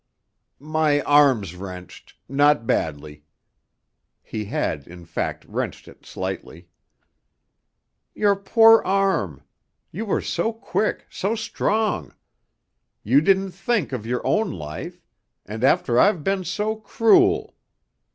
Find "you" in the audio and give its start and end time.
9.91-10.07, 13.03-13.21